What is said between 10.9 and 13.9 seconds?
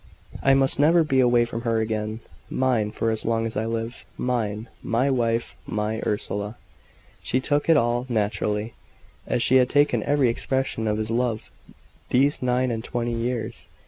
his love these nine and twenty years.